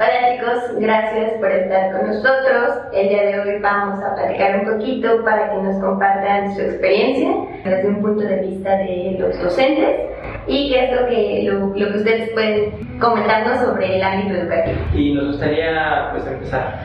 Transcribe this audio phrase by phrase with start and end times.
[0.00, 2.86] Hola chicos, gracias por estar con nosotros.
[2.92, 7.34] El día de hoy vamos a platicar un poquito para que nos compartan su experiencia
[7.64, 9.96] desde un punto de vista de los docentes
[10.46, 14.78] y qué es lo que, lo, que ustedes pueden comentarnos sobre el ámbito educativo.
[14.94, 16.84] Y nos gustaría pues empezar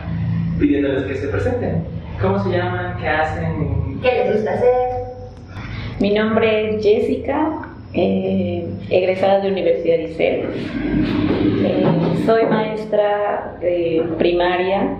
[0.57, 1.83] pidiéndoles que se presenten.
[2.19, 2.97] ¿Cómo se llaman?
[2.99, 3.99] ¿Qué hacen?
[4.01, 4.89] ¿Qué les gusta hacer?
[5.99, 7.62] Mi nombre es Jessica,
[7.93, 10.45] eh, egresada de Universidad ICEL.
[11.65, 11.85] Eh,
[12.25, 14.97] soy maestra de primaria.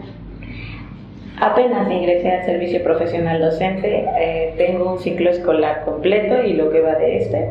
[1.39, 4.05] Apenas ingresé al servicio profesional docente.
[4.19, 7.49] Eh, tengo un ciclo escolar completo y lo que va de este.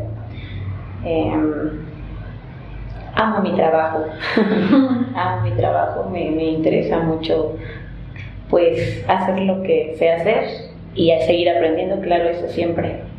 [3.14, 4.04] amo mi trabajo.
[5.14, 6.08] amo mi trabajo.
[6.10, 7.56] Me, me interesa mucho
[8.48, 10.44] pues hacer lo que sé hacer
[10.94, 13.11] y a seguir aprendiendo, claro, eso siempre.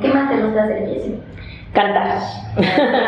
[0.00, 1.18] ¿Qué más te gusta hacer, Jessy?
[1.72, 2.18] Cantar.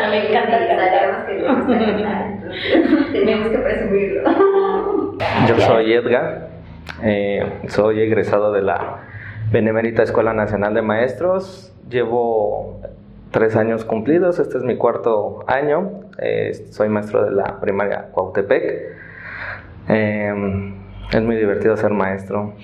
[0.09, 1.25] me encanta cantar.
[1.27, 5.17] que Tenemos que presumirlo.
[5.47, 6.47] Yo soy Edgar,
[7.03, 9.01] eh, soy egresado de la
[9.51, 11.71] Benemérita Escuela Nacional de Maestros.
[11.89, 12.81] Llevo
[13.31, 15.91] tres años cumplidos, este es mi cuarto año.
[16.17, 18.63] Eh, soy maestro de la primaria Cuautepec.
[19.89, 20.73] Eh,
[21.11, 22.55] es muy divertido ser maestro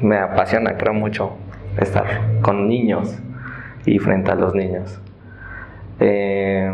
[0.00, 1.32] me apasiona, creo mucho,
[1.78, 2.06] estar
[2.42, 3.18] con niños
[3.86, 5.00] y frente a los niños.
[6.00, 6.70] Eh,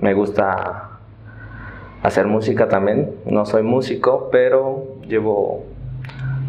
[0.00, 0.90] me gusta
[2.02, 5.64] hacer música también, no soy músico, pero llevo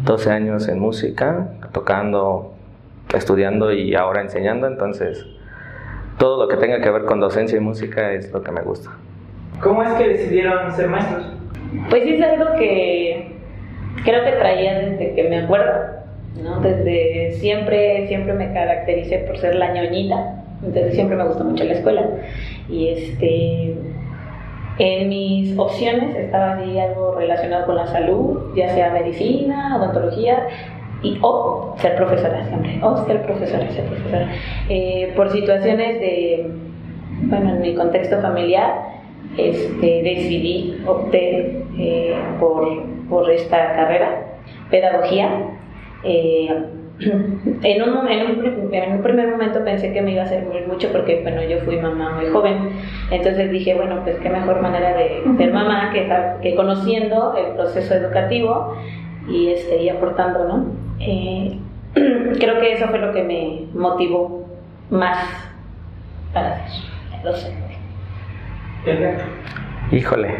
[0.04, 2.54] 12 años en música, tocando,
[3.14, 5.26] estudiando y ahora enseñando, entonces
[6.18, 8.90] todo lo que tenga que ver con docencia y música es lo que me gusta.
[9.62, 11.34] ¿Cómo es que decidieron ser maestros?
[11.88, 13.36] Pues es algo que
[14.04, 15.99] creo que traía desde que me acuerdo
[16.42, 16.60] ¿no?
[16.60, 21.74] Desde siempre, siempre me caractericé por ser la ñoñita, entonces siempre me gustó mucho la
[21.74, 22.04] escuela.
[22.68, 23.74] Y este,
[24.78, 30.46] en mis opciones estaba ahí algo relacionado con la salud, ya sea medicina, odontología,
[31.02, 34.28] y o ser profesora siempre, o ser profesora, ser profesora.
[34.68, 36.50] Eh, por situaciones de,
[37.22, 39.00] bueno, en mi contexto familiar,
[39.36, 44.38] este, decidí, opté eh, por, por esta carrera,
[44.70, 45.30] pedagogía,
[46.04, 46.64] eh,
[47.00, 51.42] en, un, en, un, primer momento pensé que me iba a servir mucho porque, bueno,
[51.42, 52.70] yo fui mamá muy joven.
[53.10, 56.08] Entonces dije, bueno, pues qué mejor manera de ser mamá que,
[56.42, 58.76] que conociendo el proceso educativo
[59.28, 60.66] y, este, y aportando, ¿no?
[61.00, 61.58] Eh,
[61.94, 64.46] creo que eso fue lo que me motivó
[64.90, 65.26] más
[66.34, 67.76] para ser docente.
[69.92, 70.34] Híjole,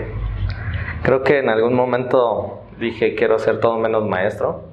[1.02, 4.69] creo que en algún momento dije quiero ser todo menos maestro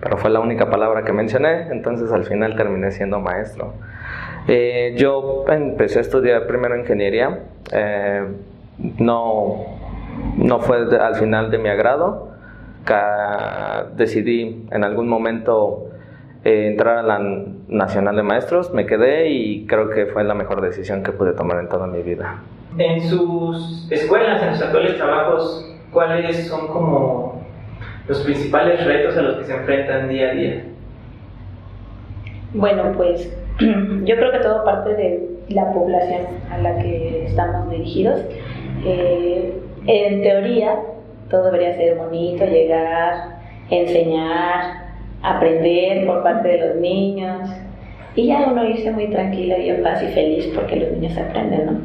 [0.00, 3.74] pero fue la única palabra que mencioné, entonces al final terminé siendo maestro.
[4.46, 7.40] Eh, yo empecé a estudiar primero ingeniería,
[7.72, 8.24] eh,
[8.98, 9.64] no,
[10.36, 12.28] no fue al final de mi agrado,
[13.96, 15.90] decidí en algún momento
[16.44, 17.18] eh, entrar a la
[17.68, 21.58] Nacional de Maestros, me quedé y creo que fue la mejor decisión que pude tomar
[21.58, 22.42] en toda mi vida.
[22.78, 27.37] En sus escuelas, en sus actuales trabajos, ¿cuáles son como
[28.08, 30.64] los principales retos a los que se enfrentan día a día?
[32.54, 33.30] Bueno, pues
[33.60, 38.20] yo creo que todo parte de la población a la que estamos dirigidos.
[38.84, 39.52] Eh,
[39.86, 40.76] en teoría,
[41.30, 43.38] todo debería ser bonito, llegar,
[43.70, 44.88] enseñar,
[45.22, 47.50] aprender por parte de los niños
[48.14, 51.66] y ya uno irse muy tranquilo y en paz y feliz porque los niños aprenden,
[51.66, 51.80] ¿no?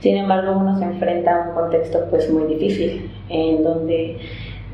[0.00, 4.18] Sin embargo, uno se enfrenta a un contexto pues muy difícil en donde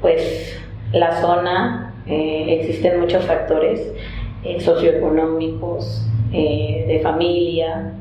[0.00, 0.60] pues
[0.94, 3.92] la zona eh, existen muchos factores
[4.44, 7.92] eh, socioeconómicos, eh, de familia,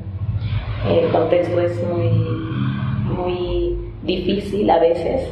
[0.88, 2.10] el contexto es muy,
[3.16, 5.30] muy difícil a veces.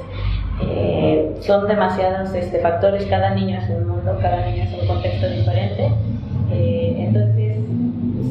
[1.41, 5.93] son demasiados este, factores, cada niño es un mundo, cada niño es un contexto diferente.
[6.51, 7.59] entonces,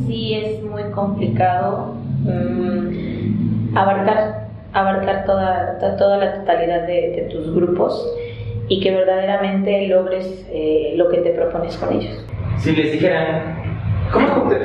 [0.08, 1.94] sí es muy complicado
[2.24, 8.08] mm, abarcar, abarcar toda, toda la totalidad de, de tus grupos
[8.72, 12.26] y que verdaderamente logres eh, lo que te propones con ellos.
[12.56, 13.54] Si les dijeran,
[14.14, 14.60] ¿cómo es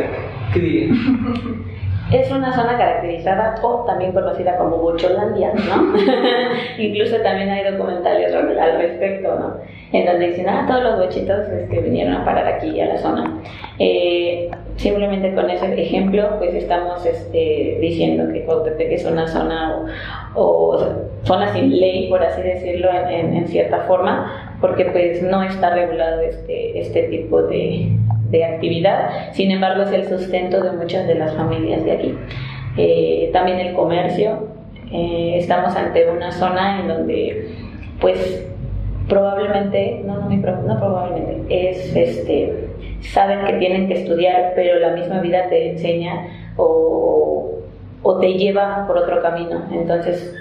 [0.52, 1.66] ¿Qué dirían?
[2.12, 5.92] Es una zona caracterizada o también conocida como Bocholandia, ¿no?
[6.78, 9.56] Incluso también hay documentales al respecto, ¿no?
[9.92, 13.40] En donde dicen, ah, todos los bochitos que vinieron a parar aquí a la zona.
[13.78, 19.86] Eh, simplemente con ese ejemplo, pues estamos este, diciendo que Cuautepec es una zona
[20.34, 20.78] o,
[21.22, 26.80] zona sin ley, por así decirlo, en, cierta forma, porque pues no está regulado este,
[26.80, 27.88] este tipo de,
[28.30, 32.14] de actividad, sin embargo es el sustento de muchas de las familias de aquí.
[32.76, 34.56] Eh, también el comercio,
[34.92, 37.48] Eh, estamos ante una zona en donde,
[38.00, 38.46] pues,
[39.08, 40.28] probablemente, no,
[40.78, 42.68] probablemente, es, este,
[43.00, 47.60] saben que tienen que estudiar, pero la misma vida te enseña o,
[48.02, 49.62] o te lleva por otro camino.
[49.72, 50.34] Entonces,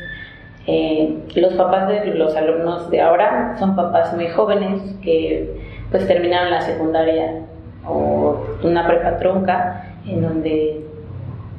[0.67, 5.61] eh, los papás de los alumnos de ahora son papás muy jóvenes que
[5.91, 7.41] pues terminaron la secundaria
[7.87, 10.81] o una prepa trunca en donde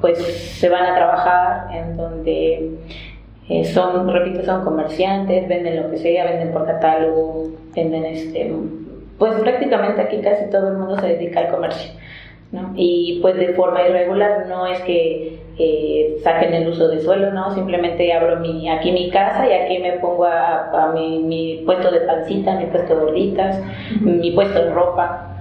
[0.00, 2.70] pues se van a trabajar, en donde
[3.48, 8.52] eh, son, repito, son comerciantes, venden lo que sea, venden por catálogo, venden este,
[9.18, 11.92] pues prácticamente aquí casi todo el mundo se dedica al comercio.
[12.52, 12.72] ¿no?
[12.76, 17.52] Y pues de forma irregular, no es que eh, saquen el uso de suelo, ¿no?
[17.54, 22.00] Simplemente abro mi, aquí mi casa y aquí me pongo a, mi, mi, puesto de
[22.00, 23.60] pancita, mi puesto de gorditas,
[24.00, 25.36] mi puesto de ropa.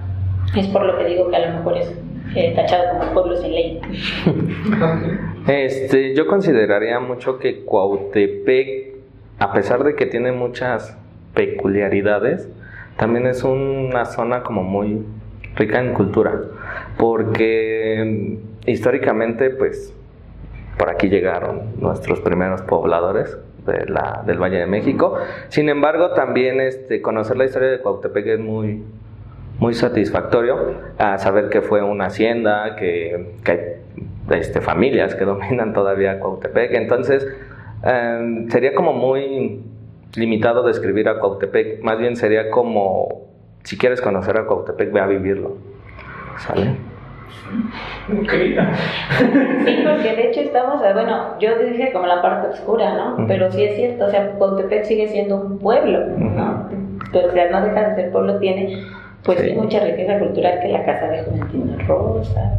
[0.56, 1.92] Es por lo que digo que a lo mejor es
[2.34, 3.80] eh, tachado como pueblo sin ley.
[5.46, 8.94] este, yo consideraría mucho que Cuautepec,
[9.38, 10.96] a pesar de que tiene muchas
[11.34, 12.48] peculiaridades,
[12.96, 15.04] también es una zona como muy
[15.54, 16.40] rica en cultura,
[16.98, 19.94] porque históricamente pues
[20.78, 25.16] por aquí llegaron nuestros primeros pobladores de la, del Valle de México.
[25.48, 28.82] Sin embargo, también este, conocer la historia de Cuautepec es muy,
[29.58, 33.75] muy satisfactorio, a saber que fue una hacienda, que, que
[34.30, 36.72] este, familias que dominan todavía Cuautepec.
[36.74, 37.26] Entonces,
[37.82, 39.62] em, sería como muy
[40.14, 43.26] limitado describir a Cuautepec, más bien sería como,
[43.64, 45.56] si quieres conocer a Cuautepec, ve a vivirlo.
[46.38, 46.76] ¿Sale?
[48.06, 53.26] Sí, porque de hecho estamos, bueno, yo dije como la parte oscura, ¿no?
[53.26, 56.68] Pero sí es cierto, o sea, Cuautepec sigue siendo un pueblo, ¿no?
[57.12, 58.84] Pero o sea, no deja de ser pueblo, tiene
[59.24, 62.58] pues mucha riqueza cultural que la Casa de Juventino Rosa,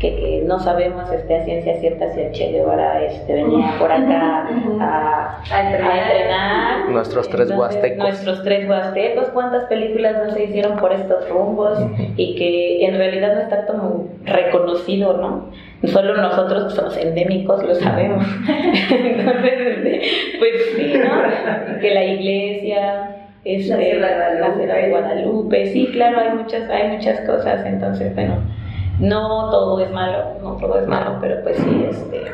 [0.00, 4.48] que, no sabemos este, a ciencia cierta si el Che Guevara este, venía por acá
[4.80, 6.88] a, entrenar.
[6.88, 7.98] Nuestros tres huastecos.
[7.98, 11.78] Nuestros tres huastecos, cuántas películas no se hicieron por estos rumbos
[12.16, 15.50] y que en realidad no está como reconocido, ¿no?
[15.86, 18.26] Solo nosotros somos endémicos, lo sabemos.
[18.90, 20.02] Entonces, este,
[20.38, 21.80] pues sí, ¿no?
[21.80, 27.64] Que la iglesia, este, la Sierra de Guadalupe, sí, claro, hay muchas, hay muchas cosas,
[27.66, 28.59] entonces, bueno
[29.00, 32.32] no todo es malo, no todo es malo, pero pues sí, este,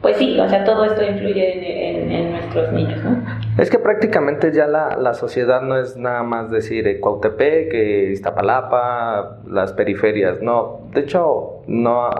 [0.00, 3.16] pues sí, o sea, todo esto influye en, nuestros niños, ¿no?
[3.58, 8.10] Es que prácticamente ya la, la sociedad no es nada más decir eh, Cuautepec, eh,
[8.12, 12.10] Iztapalapa, las periferias, no, de hecho, no...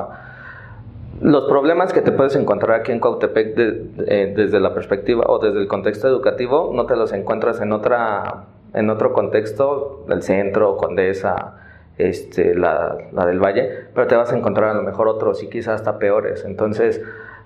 [1.20, 5.60] Los problemas que te puedes encontrar aquí en Cuautepec eh, desde la perspectiva o desde
[5.60, 11.63] el contexto educativo no te los encuentras en otra en otro contexto, el centro, Condesa,
[11.98, 15.48] este, la, la, del Valle, pero te vas a encontrar a lo mejor otros y
[15.48, 16.44] quizás hasta peores.
[16.44, 17.00] Entonces,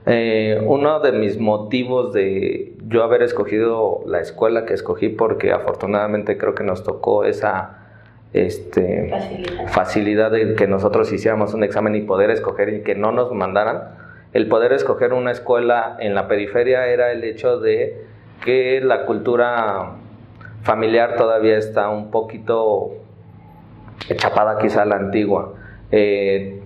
[0.06, 6.38] eh, uno de mis motivos de yo haber escogido la escuela que escogí, porque afortunadamente
[6.38, 7.78] creo que nos tocó esa
[8.32, 9.12] este,
[9.68, 10.30] facilidad.
[10.30, 13.96] de que nosotros hiciéramos un examen y poder escoger y que no nos mandaran,
[14.32, 18.04] el poder escoger una escuela en la periferia era el hecho de
[18.44, 19.92] que la cultura
[20.62, 22.92] familiar todavía está un poquito
[24.16, 25.54] chapada quizá la antigua.
[25.90, 26.60] Eh,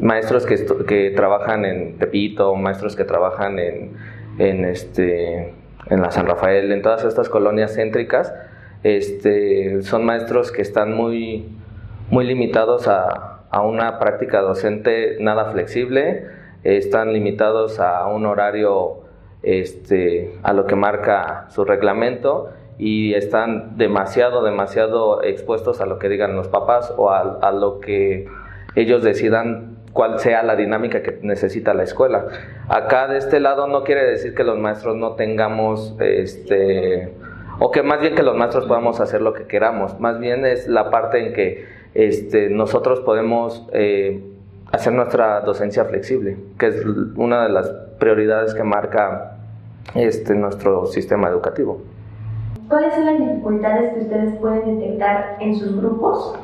[0.00, 3.96] maestros que, que, trabajan en Tepito, maestros que trabajan en,
[4.38, 5.54] en, este,
[5.90, 8.32] en la San Rafael, en todas estas colonias céntricas,
[8.82, 11.48] este, son maestros que están muy,
[12.10, 16.26] muy limitados a, a una práctica docente nada flexible,
[16.64, 19.02] están limitados a un horario
[19.42, 26.08] este, a lo que marca su reglamento y están demasiado, demasiado expuestos a lo que
[26.08, 28.28] digan los papás o a, lo que
[28.76, 32.26] ellos decidan cuál sea la dinámica que necesita la escuela.
[32.68, 37.12] Acá de este lado no quiere decir que los maestros no tengamos, este,
[37.58, 40.68] o que más bien que los maestros podamos hacer lo que queramos, más bien es
[40.68, 44.22] la parte en que este, nosotros podemos eh,
[44.70, 46.84] hacer nuestra docencia flexible, que es
[47.16, 47.68] una de las
[47.98, 49.38] prioridades que marca
[49.96, 51.82] este, nuestro sistema educativo.
[52.68, 56.34] ¿Cuáles son las dificultades que ustedes pueden detectar en sus grupos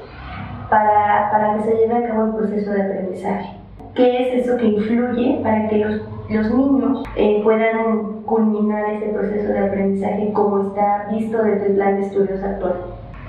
[0.71, 3.51] para, para que se lleve a cabo el proceso de aprendizaje?
[3.95, 6.01] ¿Qué es eso que influye para que los,
[6.31, 12.01] los niños eh, puedan culminar ese proceso de aprendizaje como está visto desde el plan
[12.01, 12.75] de estudios actual?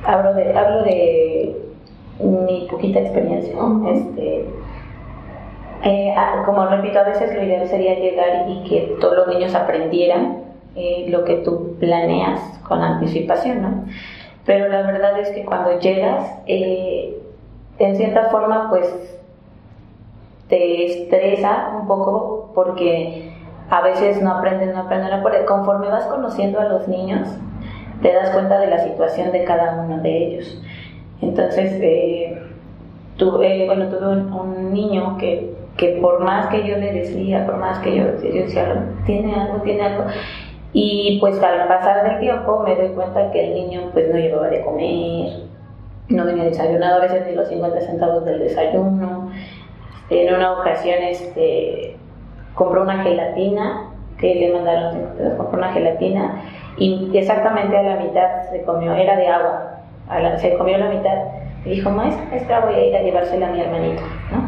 [0.06, 1.56] Hablo de, hablo de
[2.24, 3.54] mi poquita experiencia.
[3.94, 4.46] este,
[5.84, 10.45] eh, como repito, a veces lo ideal sería llegar y que todos los niños aprendieran
[10.76, 13.86] eh, lo que tú planeas con anticipación, ¿no?
[14.46, 17.18] Pero la verdad es que cuando llegas, eh,
[17.80, 18.94] en cierta forma, pues
[20.48, 23.34] te estresa un poco porque
[23.70, 25.46] a veces no aprenden, no aprenden, no.
[25.46, 27.28] Conforme vas conociendo a los niños,
[28.02, 30.62] te das cuenta de la situación de cada uno de ellos.
[31.22, 32.40] Entonces, eh,
[33.18, 37.80] tuve, bueno, tuve un, niño que, que, por más que yo le decía, por más
[37.80, 40.04] que yo, yo decía, tiene algo, tiene algo,
[40.78, 44.50] y pues al pasar del tiempo me doy cuenta que el niño pues no llevaba
[44.50, 45.44] de comer,
[46.10, 49.32] no venía desayunado, a veces ni los 50 centavos del desayuno.
[50.10, 51.96] En una ocasión este,
[52.56, 56.44] compró una gelatina que le mandaron, compró una gelatina
[56.76, 59.80] y exactamente a la mitad se comió, era de agua,
[60.40, 61.20] se comió la mitad
[61.64, 64.46] y dijo, maestra, esta voy a ir a llevársela a mi hermanito, ¿no?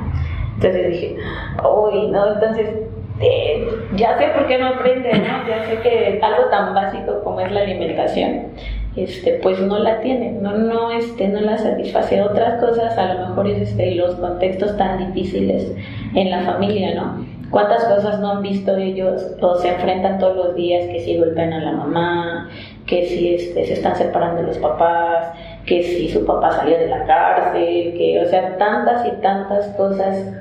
[0.55, 1.15] Entonces dije,
[1.63, 2.87] uy, no, entonces
[3.20, 5.48] eh, ya sé por qué no aprende, ¿no?
[5.48, 8.48] Ya sé que algo tan básico como es la alimentación,
[8.96, 12.22] este, pues no la tiene, no, no, este, no la satisface.
[12.22, 15.74] Otras cosas, a lo mejor es este, los contextos tan difíciles
[16.14, 17.26] en la familia, ¿no?
[17.50, 21.54] ¿Cuántas cosas no han visto ellos o se enfrentan todos los días que si golpean
[21.54, 22.50] a la mamá,
[22.86, 25.32] que si este, se están separando los papás,
[25.66, 30.34] que si su papá salió de la cárcel, que, o sea, tantas y tantas cosas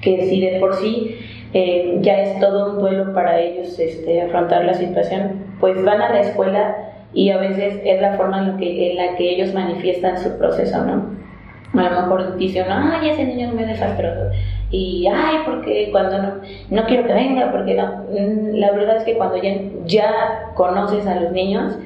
[0.00, 1.16] que si de por sí
[1.54, 6.10] eh, ya es todo un duelo para ellos este, afrontar la situación, pues van a
[6.10, 6.76] la escuela
[7.12, 10.84] y a veces es la forma en, que, en la que ellos manifiestan su proceso,
[10.84, 11.14] ¿no?
[11.80, 14.30] A lo mejor dicen, ay, ese niño es muy desastroso.
[14.70, 16.34] Y, ay, porque cuando no,
[16.70, 18.04] no quiero que venga, porque no.
[18.10, 19.54] Mm, la verdad es que cuando ya,
[19.86, 21.76] ya conoces a los niños,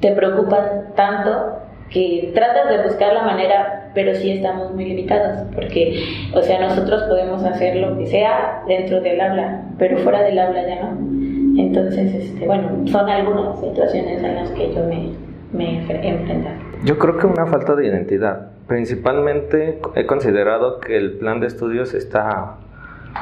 [0.00, 1.58] te preocupan tanto
[1.90, 7.02] que tratas de buscar la manera, pero sí estamos muy limitados, porque, o sea, nosotros
[7.04, 11.60] podemos hacer lo que sea dentro del aula, pero fuera del aula ya no.
[11.60, 15.10] Entonces, este, bueno, son algunas situaciones en las que yo me,
[15.52, 16.56] me he enfrentado.
[16.84, 18.52] Yo creo que una falta de identidad.
[18.68, 22.56] Principalmente he considerado que el plan de estudios está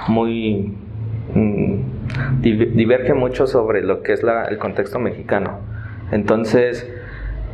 [0.08, 0.76] muy...
[1.34, 1.98] Mm,
[2.42, 5.58] diverge mucho sobre lo que es la, el contexto mexicano.
[6.10, 6.86] Entonces,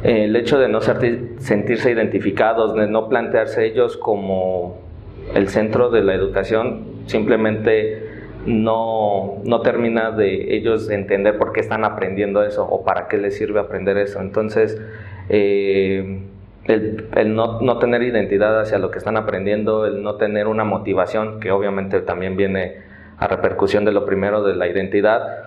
[0.04, 4.76] el hecho de no sentirse identificados, de no plantearse ellos como
[5.34, 8.06] el centro de la educación, simplemente
[8.44, 13.34] no, no termina de ellos entender por qué están aprendiendo eso o para qué les
[13.34, 14.20] sirve aprender eso.
[14.20, 14.78] Entonces,
[15.30, 16.20] eh,
[16.66, 20.64] el, el no, no, tener identidad hacia lo que están aprendiendo, el no tener una
[20.64, 22.76] motivación, que obviamente también viene
[23.16, 25.43] a repercusión de lo primero de la identidad,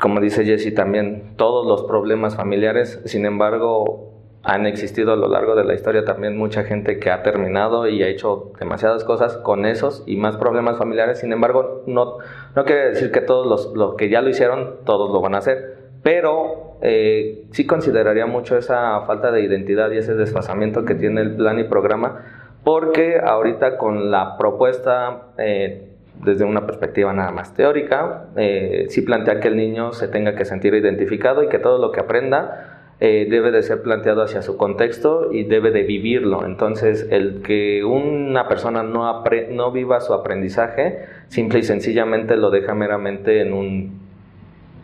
[0.00, 4.14] como dice Jesse también, todos los problemas familiares, sin embargo,
[4.44, 8.02] han existido a lo largo de la historia también mucha gente que ha terminado y
[8.02, 12.18] ha hecho demasiadas cosas con esos y más problemas familiares, sin embargo, no,
[12.54, 15.38] no quiere decir que todos los, los que ya lo hicieron, todos lo van a
[15.38, 21.22] hacer, pero eh, sí consideraría mucho esa falta de identidad y ese desfasamiento que tiene
[21.22, 22.24] el plan y programa,
[22.62, 25.32] porque ahorita con la propuesta...
[25.38, 25.87] Eh,
[26.24, 30.44] desde una perspectiva nada más teórica, eh, sí plantea que el niño se tenga que
[30.44, 34.56] sentir identificado y que todo lo que aprenda eh, debe de ser planteado hacia su
[34.56, 36.44] contexto y debe de vivirlo.
[36.44, 39.22] Entonces, el que una persona no,
[39.52, 44.08] no viva su aprendizaje, simple y sencillamente lo deja meramente en un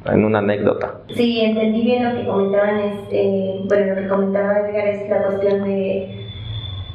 [0.06, 1.00] en una anécdota.
[1.14, 5.22] Sí, entendí bien lo que comentaban, es, eh, bueno, lo que comentaba Edgar es la
[5.22, 6.26] cuestión de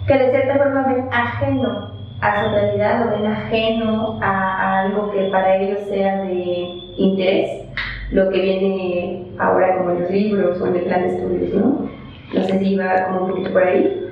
[0.08, 5.30] que de cierta forma ven ajeno a su realidad lo ven ajeno a, algo que
[5.32, 7.66] para ellos sea de interés,
[8.12, 11.90] lo que viene ahora como en los libros o en el plan de estudios, ¿no?
[12.34, 14.12] No sé si iba como un poquito por ahí.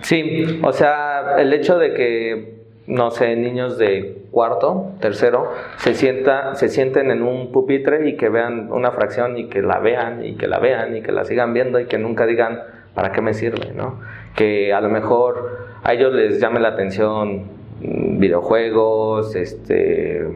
[0.00, 2.54] Sí, o sea, el hecho de que,
[2.86, 8.28] no sé, niños de cuarto, tercero, se, sienta, se sienten en un pupitre y que
[8.28, 11.54] vean una fracción y que la vean y que la vean y que la sigan
[11.54, 12.60] viendo y que nunca digan,
[12.94, 13.72] ¿para qué me sirve?
[13.74, 14.00] ¿no?
[14.34, 17.44] Que a lo mejor a ellos les llame la atención
[17.80, 20.26] videojuegos, este,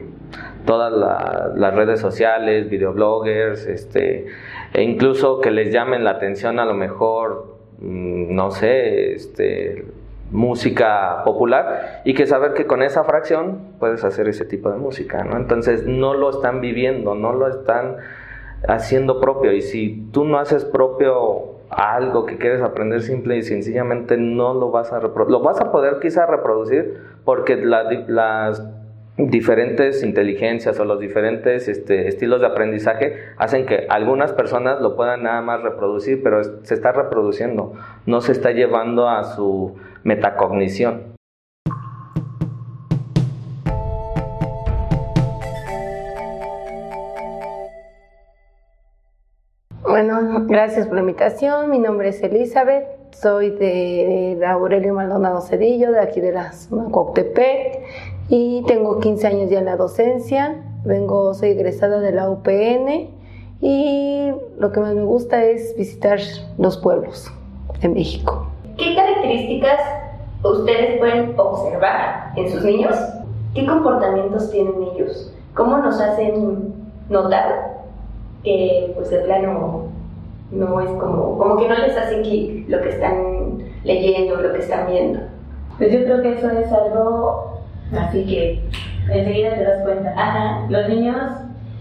[0.65, 0.93] todas
[1.57, 4.27] las redes sociales, videobloggers, este,
[4.73, 9.87] e incluso que les llamen la atención a lo mejor, mm, no sé, este,
[10.31, 15.25] música popular y que saber que con esa fracción puedes hacer ese tipo de música,
[15.25, 15.35] ¿no?
[15.35, 17.97] Entonces no lo están viviendo, no lo están
[18.69, 24.17] haciendo propio y si tú no haces propio algo que quieres aprender simple y sencillamente
[24.17, 25.31] no lo vas a reproducir.
[25.31, 28.63] Lo vas a poder quizá reproducir porque las
[29.17, 35.23] diferentes inteligencias o los diferentes este, estilos de aprendizaje hacen que algunas personas lo puedan
[35.23, 37.73] nada más reproducir, pero se está reproduciendo,
[38.05, 41.11] no se está llevando a su metacognición.
[50.03, 51.69] Bueno, gracias por la invitación.
[51.69, 57.83] Mi nombre es Elizabeth, soy de, Aurelio Maldonado Cedillo, de aquí de la zona Coctepec,
[58.27, 60.59] y tengo 15 años ya en la docencia.
[60.85, 63.11] vengo, soy egresada de la UPN
[63.61, 66.17] y lo que más me gusta es visitar
[66.57, 67.31] los pueblos
[67.83, 68.47] en México.
[68.79, 69.81] ¿Qué características
[70.43, 72.95] ustedes pueden observar en sus niños?
[73.53, 75.31] ¿Qué comportamientos tienen ellos?
[75.53, 76.73] ¿Cómo nos hacen
[77.07, 77.83] notar
[78.43, 79.90] que pues de plano
[80.51, 84.59] no es como, como que no les hace clic lo que están leyendo, lo que
[84.59, 85.19] están viendo?
[85.77, 87.61] Pues yo creo que eso es algo
[87.97, 88.63] así que
[89.11, 90.13] enseguida te das cuenta.
[90.15, 91.17] Ajá, los niños,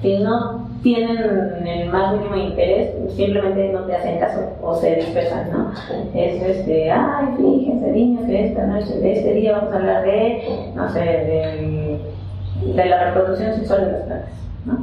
[0.02, 5.50] si no tienen el más mínimo interés, simplemente no te hacen caso o se dispersan,
[5.52, 5.72] ¿no?
[6.14, 10.72] Es este, ay, fíjense, niños, que esta noche, de este día vamos a hablar de,
[10.74, 12.00] no sé, de,
[12.74, 14.30] de la reproducción sexual de las plantas,
[14.64, 14.78] ¿no?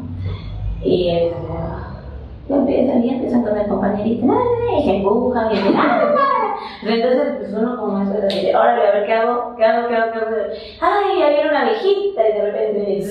[0.83, 1.33] Y es,
[2.49, 4.25] y empiezan y empiezan con el compañerito,
[4.77, 5.57] y se empujan y
[6.87, 9.95] entonces pues uno como eso es así, órale, a ver qué hago, qué hago, qué
[9.95, 10.35] hago, qué hago,
[10.81, 13.05] ay, ahí viene una viejita y de repente viene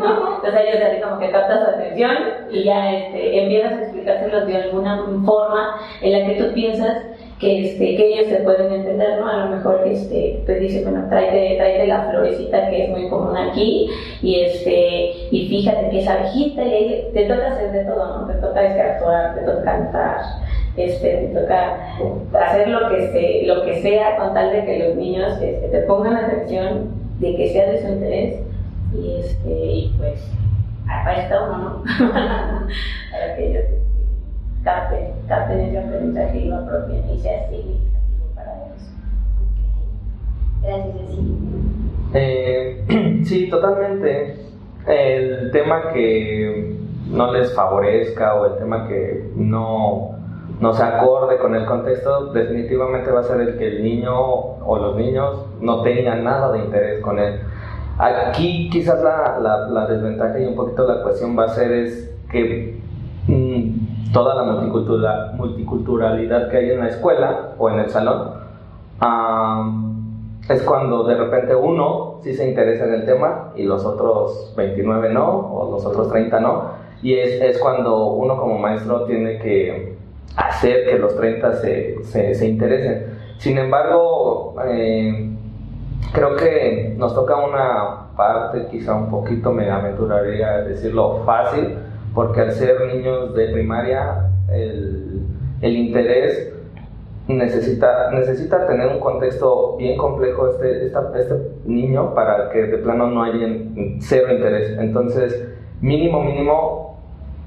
[0.00, 0.36] ¿no?
[0.36, 2.16] Entonces ellos así como que captas su atención
[2.50, 6.96] y ya este, empiezas a explicárselos de alguna forma en la que tú piensas
[7.38, 9.28] que, este, que ellos se pueden entender, ¿no?
[9.28, 13.36] A lo mejor este, pues dice, bueno, tráete, tráete la florecita que es muy común
[13.36, 13.88] aquí
[14.22, 18.26] y, este, y fíjate que es abejita y ahí te toca hacer de todo, ¿no?
[18.26, 20.20] Te toca actuar, te toca cantar,
[20.76, 21.94] este, te toca
[22.40, 25.78] hacer lo que, se, lo que sea con tal de que los niños este, te
[25.82, 26.90] pongan atención,
[27.20, 28.40] de que sea de su interés
[28.94, 30.20] y, este, y pues
[30.86, 31.82] para está uno, ¿no?
[33.12, 33.77] para que ellos
[34.68, 38.90] capten, capten ese aprendizaje y lo apropien y sea significativo para ellos.
[40.62, 41.38] Gracias, Ceci.
[42.12, 44.36] Eh, sí, totalmente.
[44.86, 46.76] El tema que
[47.10, 50.16] no les favorezca o el tema que no,
[50.60, 54.78] no se acorde con el contexto, definitivamente va a ser el que el niño o
[54.78, 57.40] los niños no tengan nada de interés con él.
[57.98, 62.14] Aquí quizás la, la, la desventaja y un poquito la cuestión va a ser es
[62.30, 62.77] que
[64.12, 68.48] toda la multicultura, multiculturalidad que hay en la escuela o en el salón
[70.48, 75.12] es cuando de repente uno sí se interesa en el tema y los otros 29
[75.12, 79.96] no o los otros 30 no y es, es cuando uno como maestro tiene que
[80.36, 83.18] hacer que los 30 se, se, se interesen.
[83.38, 85.30] Sin embargo, eh,
[86.12, 91.76] creo que nos toca una parte, quizá un poquito me aventuraría a decirlo fácil,
[92.18, 95.20] porque al ser niños de primaria, el,
[95.60, 96.52] el interés
[97.28, 103.22] necesita, necesita tener un contexto bien complejo este, este niño para que de plano no
[103.22, 103.46] haya
[104.00, 104.76] cero interés.
[104.80, 105.48] Entonces,
[105.80, 106.98] mínimo, mínimo,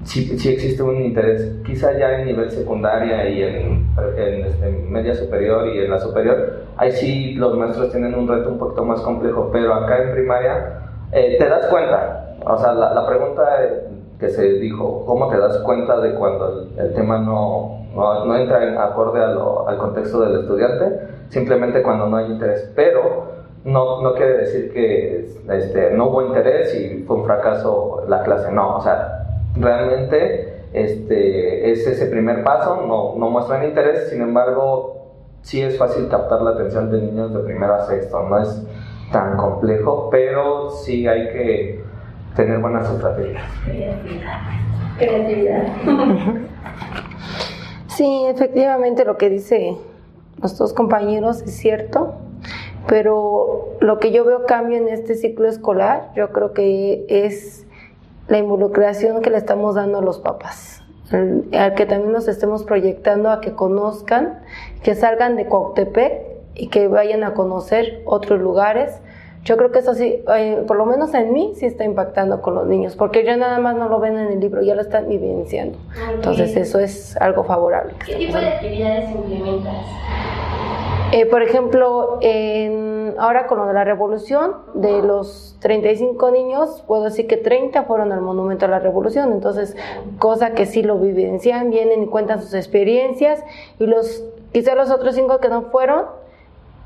[0.04, 5.14] sí, sí, existe un interés, quizá ya en nivel secundaria y en, en este, media
[5.14, 9.02] superior y en la superior, ahí sí los maestros tienen un reto un poquito más
[9.02, 10.78] complejo, pero acá en primaria
[11.12, 13.42] eh, te das cuenta, o sea, la, la, pregunta
[14.22, 18.36] que se dijo, ¿cómo te das cuenta de cuando el, el tema no, no, no,
[18.36, 21.00] entra en acorde a lo, al contexto del estudiante?
[21.28, 23.24] Simplemente cuando no hay interés, pero
[23.64, 28.52] no, no quiere decir que este, no hubo interés y fue un fracaso la clase,
[28.52, 35.14] no, o sea, realmente este, es ese primer paso, no, no muestran interés, sin embargo,
[35.40, 38.64] sí es fácil captar la atención de niños de primero a sexto, no es
[39.10, 41.91] tan complejo, pero sí hay que
[42.34, 43.44] tener buenas estrategias.
[44.98, 45.66] Creatividad.
[47.88, 49.76] Sí, efectivamente lo que dice
[50.40, 52.14] nuestros compañeros es cierto,
[52.86, 57.66] pero lo que yo veo cambio en este ciclo escolar, yo creo que es
[58.28, 63.30] la involucración que le estamos dando a los papás, al que también nos estemos proyectando
[63.30, 64.40] a que conozcan,
[64.82, 66.22] que salgan de Cuautepec
[66.54, 69.01] y que vayan a conocer otros lugares.
[69.44, 72.54] Yo creo que eso sí, eh, por lo menos en mí, sí está impactando con
[72.54, 75.08] los niños, porque ya nada más no lo ven en el libro, ya lo están
[75.08, 75.78] vivenciando.
[76.14, 77.94] Entonces eso es algo favorable.
[78.06, 79.74] ¿Qué tipo de actividades implementas?
[81.10, 87.04] Eh, por ejemplo, en, ahora con lo de la revolución, de los 35 niños, puedo
[87.04, 89.76] decir que 30 fueron al Monumento a la Revolución, entonces,
[90.18, 93.44] cosa que sí lo vivencian, vienen y cuentan sus experiencias,
[93.78, 96.06] y los quizá los otros cinco que no fueron,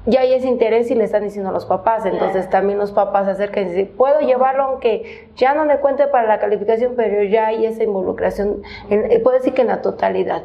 [0.06, 3.26] ya hay ese interés y le están diciendo a los papás, entonces también los papás
[3.26, 7.24] se acercan y dicen, puedo llevarlo aunque ya no le cuente para la calificación, pero
[7.24, 10.42] ya hay esa involucración, en, puedo decir que en la totalidad.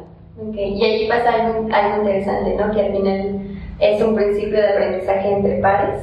[0.48, 0.74] Okay.
[0.74, 2.72] Y ahí pasa algo, algo interesante, ¿no?
[2.72, 3.40] Que al final
[3.78, 6.00] es un principio de aprendizaje entre pares.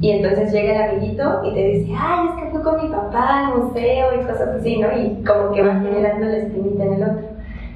[0.00, 3.46] Y entonces llega el amiguito y te dice, ay, es que fui con mi papá
[3.46, 4.88] al museo y cosas así, ¿no?
[4.96, 7.28] Y como que va generando la espinita en el otro.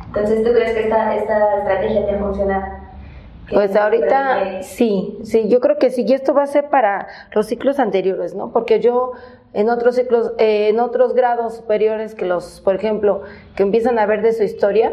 [0.07, 2.84] Entonces, ¿tú crees que esta, esta estrategia te ha funcionado?
[3.51, 7.47] Pues ahorita sí, sí, yo creo que sí, y esto va a ser para los
[7.47, 8.53] ciclos anteriores, ¿no?
[8.53, 9.13] Porque yo
[9.53, 13.23] en otros ciclos, eh, en otros grados superiores que los, por ejemplo,
[13.55, 14.93] que empiezan a ver de su historia,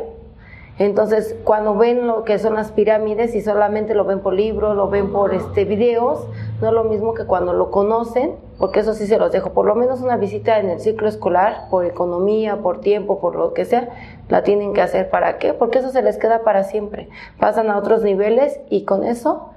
[0.80, 4.90] entonces, cuando ven lo que son las pirámides y solamente lo ven por libros, lo
[4.90, 6.26] ven por este videos,
[6.60, 9.66] no es lo mismo que cuando lo conocen, porque eso sí se los dejo, por
[9.66, 13.66] lo menos una visita en el ciclo escolar, por economía, por tiempo, por lo que
[13.66, 13.90] sea,
[14.30, 15.10] la tienen que hacer.
[15.10, 15.54] ¿Para qué?
[15.54, 17.10] Porque eso se les queda para siempre.
[17.40, 19.50] Pasan a otros niveles y con eso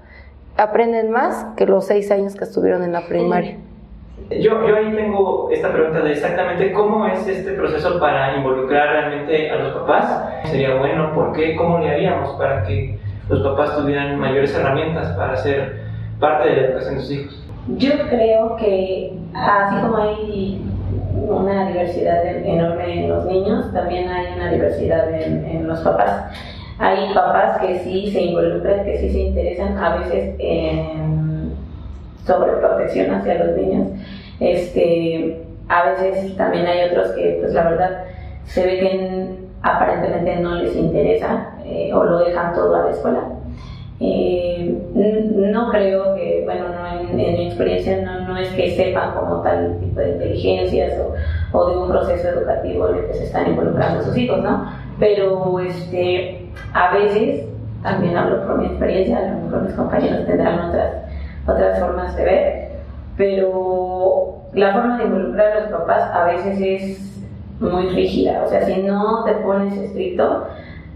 [0.56, 3.58] aprenden más que los seis años que estuvieron en la primaria.
[4.30, 9.50] Yo, yo ahí tengo esta pregunta de exactamente cómo es este proceso para involucrar realmente
[9.50, 10.48] a los papás.
[10.48, 11.56] Sería bueno, ¿por qué?
[11.56, 15.82] ¿Cómo le haríamos para que los papás tuvieran mayores herramientas para ser
[16.18, 17.43] parte de la educación de sus hijos?
[17.68, 20.60] Yo creo que así como hay
[21.28, 26.30] una diversidad enorme en los niños, también hay una diversidad en, en los papás.
[26.78, 31.52] Hay papás que sí se involucran, que sí se interesan a veces en
[32.26, 33.88] sobreprotección hacia los niños
[34.40, 38.04] este, a veces también hay otros que, pues la verdad,
[38.44, 39.28] se ve que
[39.62, 43.22] aparentemente no les interesa eh, o lo dejan todo a la escuela.
[44.00, 46.93] Eh, no creo que, bueno, en, mi
[47.54, 51.88] experiencia no, no, es que sepan como tal tipo de inteligencias o, o, de un
[51.88, 54.66] proceso educativo en el que se están involucrando sus hijos, ¿no?
[54.98, 57.46] Pero este, a veces,
[57.82, 60.94] también hablo por mi experiencia, a lo mejor mis compañeros tendrán otras,
[61.46, 62.68] otras formas de ver,
[63.16, 67.24] pero la forma de involucrar a los papás a veces es
[67.60, 70.46] muy rígida, o sea, si no te pones estricto,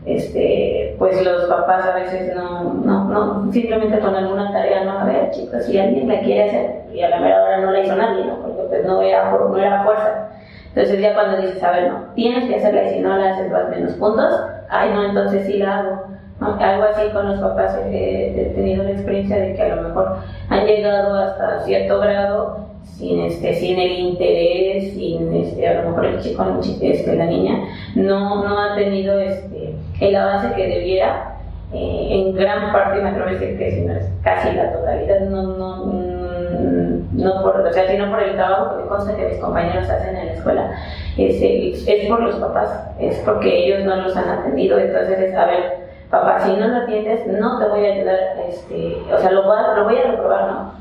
[0.09, 5.05] este, pues los papás a veces no, no, no, simplemente con alguna tarea, no, a
[5.05, 7.95] ver chicos, si alguien la quiere hacer, y a la mera hora no la hizo
[7.95, 8.37] nadie, ¿no?
[8.41, 10.29] porque pues no era, no era fuerza.
[10.69, 13.51] Entonces ya cuando dices, a ver, no, tienes que hacerla y si no la haces
[13.51, 14.41] vas menos puntos,
[14.71, 16.19] ay no, entonces sí la hago.
[16.41, 20.19] Algo así con los papás he, tenido la experiencia de que a lo mejor
[20.49, 26.07] han llegado hasta cierto grado sin este sin el interés sin este a lo mejor
[26.07, 26.45] el chico
[26.81, 27.65] este, la niña
[27.97, 31.37] no no ha tenido este el avance que debiera
[31.73, 35.21] eh, en gran parte me atrevo a decir que si no es casi la totalidad
[35.21, 39.27] no no mm, no por o sea sino por el trabajo que me consta que
[39.27, 40.71] mis compañeros hacen en la escuela
[41.17, 41.43] es,
[41.87, 45.89] es por los papás es porque ellos no los han atendido entonces es a ver
[46.11, 49.59] papá, si no lo atiendes, no te voy a ayudar, este, o sea, lo voy,
[49.59, 50.73] a, lo voy a reprobar, ¿no?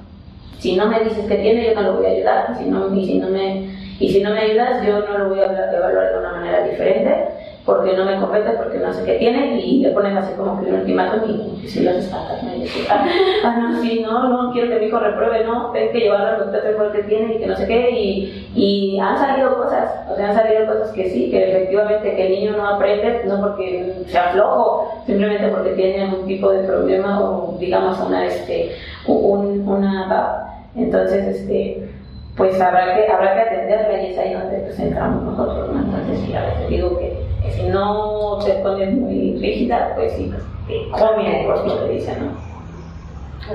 [0.60, 3.06] Si no me dices que tiene, yo no lo voy a ayudar, si no, y
[3.06, 6.20] si no, me, y si no me ayudas, yo no lo voy a evaluar de
[6.20, 7.26] una manera diferente
[7.68, 10.70] porque no me compete, porque no sé qué tiene, y le ponen así como que
[10.70, 11.30] un ultimátum
[11.62, 12.56] y, si los espantas, ¿no?
[12.56, 13.06] Y ah,
[13.44, 16.52] ah, no, sí, no, no quiero que mi hijo repruebe, no, tengo que llevarlo al
[16.54, 20.30] doctor que tiene y que no sé qué, y, y han salido cosas, o sea,
[20.30, 24.30] han salido cosas que sí, que efectivamente que el niño no aprende, no porque sea
[24.30, 28.72] flojo, simplemente porque tiene algún tipo de problema o digamos una, este,
[29.08, 31.90] un, una, entonces, este,
[32.38, 35.82] pues habrá que, habrá que atenderla y es ahí donde pues entramos nosotros, ¿no?
[35.82, 37.17] Entonces, sí, a veces digo que
[37.52, 40.32] si no te pones muy rígida, pues sí,
[40.68, 42.48] te come por lo que dicen, ¿no?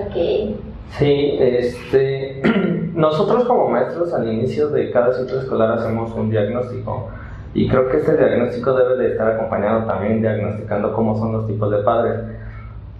[0.01, 0.57] Ok.
[0.99, 2.43] Sí, este,
[2.95, 7.09] nosotros como maestros al inicio de cada ciclo escolar hacemos un diagnóstico
[7.55, 11.71] y creo que este diagnóstico debe de estar acompañado también diagnosticando cómo son los tipos
[11.71, 12.21] de padres.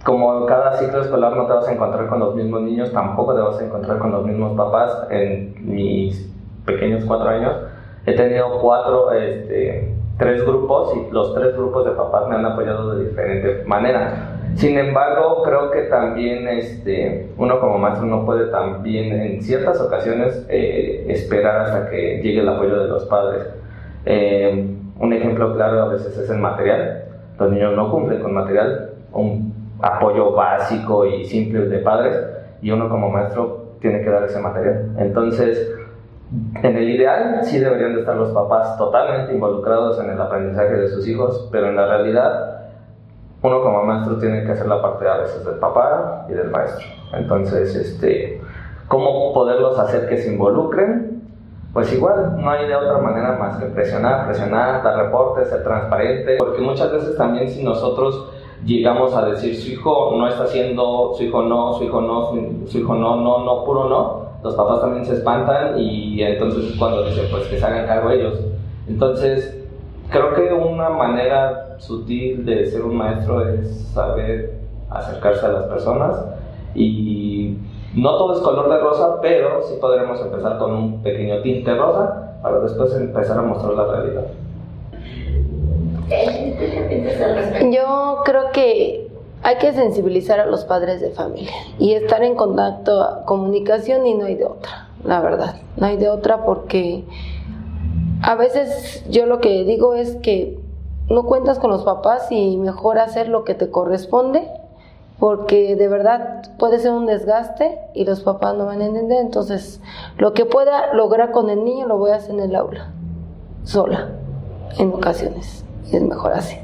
[0.03, 3.41] Como cada ciclo escolar no te vas a encontrar con los mismos niños, tampoco te
[3.41, 5.07] vas a encontrar con los mismos papás.
[5.09, 6.29] En mis
[6.65, 7.55] pequeños cuatro años
[8.05, 9.92] he tenido cuatro este,
[10.23, 14.39] tres grupos y los tres grupos de papás me han apoyado de diferente manera.
[14.55, 20.45] Sin embargo, creo que también este, uno como maestro no puede también en ciertas ocasiones
[20.49, 23.49] eh, esperar hasta que llegue el apoyo de los padres.
[24.05, 24.65] Eh,
[24.97, 27.03] un ejemplo claro a veces es el material.
[27.37, 32.15] Los niños no cumplen con material, un apoyo básico y simple de padres,
[32.61, 34.93] y uno como maestro tiene que dar ese material.
[34.99, 35.69] Entonces,
[36.63, 40.89] en el ideal sí deberían de estar los papás totalmente involucrados en el aprendizaje de
[40.89, 42.61] sus hijos, pero en la realidad
[43.43, 46.85] uno como maestro tiene que hacer la parte a veces del papá y del maestro.
[47.13, 48.41] Entonces, este,
[48.87, 51.21] ¿cómo poderlos hacer que se involucren?
[51.73, 56.37] Pues igual, no hay de otra manera más que presionar, presionar, dar reportes, ser transparente,
[56.39, 58.29] porque muchas veces también si nosotros
[58.63, 62.31] llegamos a decir su hijo no está haciendo, su hijo no, su hijo no,
[62.65, 67.05] su hijo no, no, no, puro no, los papás también se espantan y entonces cuando
[67.05, 68.39] dicen pues que se hagan cargo ellos.
[68.87, 69.57] Entonces,
[70.09, 76.25] creo que una manera sutil de ser un maestro es saber acercarse a las personas
[76.75, 77.57] y
[77.95, 82.37] no todo es color de rosa, pero sí podremos empezar con un pequeño tinte rosa
[82.41, 84.25] para después empezar a mostrar la realidad.
[87.71, 89.12] Yo creo que
[89.43, 94.25] hay que sensibilizar a los padres de familia y estar en contacto, comunicación y no
[94.25, 94.89] hay de otra.
[95.03, 97.03] la verdad, no hay de otra porque
[98.21, 100.57] a veces yo lo que digo es que
[101.09, 104.47] no cuentas con los papás y mejor hacer lo que te corresponde
[105.19, 109.81] porque de verdad puede ser un desgaste y los papás no van a entender, entonces
[110.17, 112.91] lo que pueda lograr con el niño lo voy a hacer en el aula,
[113.63, 114.09] sola,
[114.77, 116.57] en ocasiones, y es mejor así.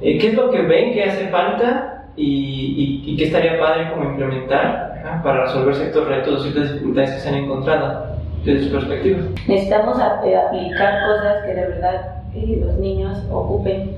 [0.00, 4.10] Eh, ¿Qué es lo que ven que hace falta y, y, qué estaría padre como
[4.10, 8.06] implementar para resolver ciertos retos o ciertas dificultades que se han encontrado
[8.44, 9.18] desde su perspectiva?
[9.46, 13.90] Necesitamos eh, aplicar cosas que de verdad eh, los niños ocupen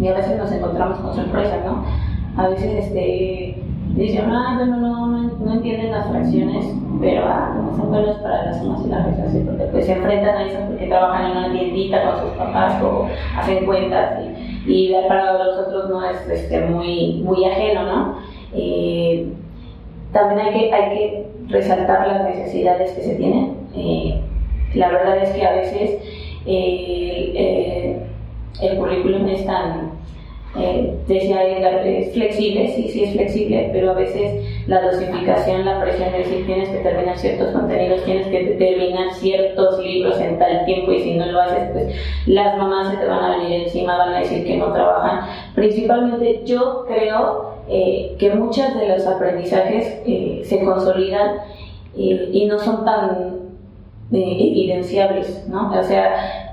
[0.00, 1.84] y a veces nos encontramos con sorpresas, ¿no?
[2.36, 3.62] A veces este,
[3.94, 6.66] dicen, ah, no, no, no, no entienden las fracciones,
[7.00, 10.46] pero ah, son buenos para las sumas y las restas, porque pues se enfrentan a
[10.46, 14.33] eso porque trabajan en una tiendita con sus papás o hacen cuentas y,
[14.66, 18.18] y para los otros no es este, muy, muy ajeno, ¿no?
[18.54, 19.26] Eh,
[20.12, 23.56] también hay que, hay que resaltar las necesidades que se tienen.
[23.74, 24.20] Eh,
[24.74, 26.00] la verdad es que a veces
[26.46, 27.98] eh,
[28.62, 29.93] el currículum es tan
[30.56, 36.12] eh, decía es flexible, sí, sí es flexible, pero a veces la dosificación, la presión
[36.12, 40.92] de decir tienes que terminar ciertos contenidos, tienes que terminar ciertos libros en tal tiempo
[40.92, 41.94] y si no lo haces, pues
[42.26, 45.28] las mamás se te van a venir encima, van a decir que no trabajan.
[45.56, 51.38] Principalmente yo creo eh, que muchos de los aprendizajes eh, se consolidan
[51.96, 53.44] y no son tan
[54.10, 55.70] evidenciables, ¿no?
[55.70, 56.43] O sea,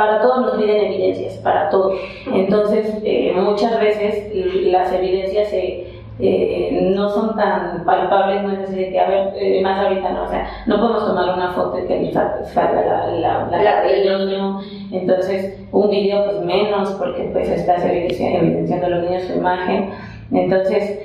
[0.00, 1.92] para todo nos piden evidencias, para todo.
[2.32, 4.34] Entonces, eh, muchas veces
[4.72, 9.78] las evidencias eh, no son tan palpables, no es decir, que, a ver, eh, más
[9.78, 13.82] ahorita no, o sea, no podemos tomar una foto y que salga la, la, la,
[13.82, 14.60] del niño,
[14.90, 19.90] entonces un video pues menos, porque pues estás evidenciando a los niños su imagen.
[20.32, 20.98] Entonces,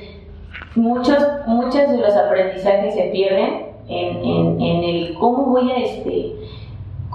[0.76, 6.32] muchos, muchos de los aprendizajes se pierden en, en, en el cómo voy a este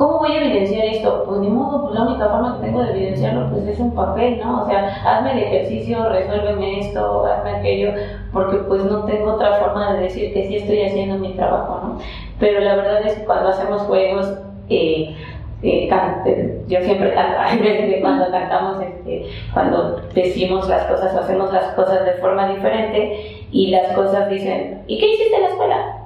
[0.01, 1.25] ¿Cómo voy a evidenciar esto?
[1.27, 4.39] Pues ni modo, pues la única forma que tengo de evidenciarlo pues es un papel,
[4.39, 4.63] ¿no?
[4.63, 7.93] O sea, hazme el ejercicio, resuélveme esto, hazme aquello,
[8.33, 11.99] porque pues no tengo otra forma de decir que sí estoy haciendo mi trabajo, ¿no?
[12.39, 14.39] Pero la verdad es que cuando hacemos juegos,
[14.71, 15.15] eh,
[15.63, 17.51] eh, yo siempre canto,
[18.01, 23.67] cuando cantamos, este, cuando decimos las cosas o hacemos las cosas de forma diferente y
[23.67, 26.00] las cosas dicen, ¿y qué hiciste en la escuela?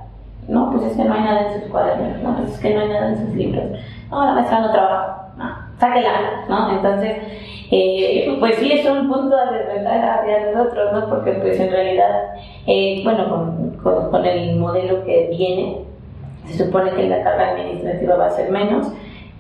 [0.49, 2.81] No, pues es que no hay nada en sus cuadernos, no, pues es que no
[2.81, 3.65] hay nada en sus libros.
[4.11, 5.45] No, la maestra no trabaja, no,
[5.79, 6.77] sáquela, ¿no?
[6.77, 7.17] Entonces,
[7.71, 11.09] eh, pues sí es un punto de desventaja hacia nosotros, ¿no?
[11.09, 12.35] Porque pues en realidad,
[12.67, 13.29] eh, bueno,
[13.83, 15.79] con, con, el modelo que viene,
[16.47, 18.93] se supone que la carga administrativa va a ser menos,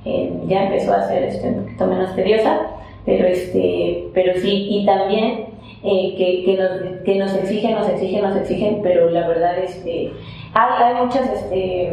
[0.07, 2.61] eh, ya empezó a ser este, un poquito menos tediosa,
[3.05, 5.47] pero, este, pero sí, y también
[5.83, 10.11] que, que, nos, que nos exigen, nos exigen, nos exigen, pero la verdad es que
[10.55, 11.93] hay, hay muchas, este,